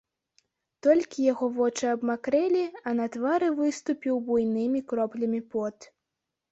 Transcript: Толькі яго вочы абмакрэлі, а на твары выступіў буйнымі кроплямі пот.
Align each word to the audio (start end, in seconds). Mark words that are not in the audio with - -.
Толькі 0.87 1.25
яго 1.33 1.49
вочы 1.59 1.85
абмакрэлі, 1.95 2.65
а 2.87 2.97
на 3.01 3.05
твары 3.17 3.53
выступіў 3.61 4.15
буйнымі 4.33 4.79
кроплямі 4.93 5.49
пот. 5.55 5.77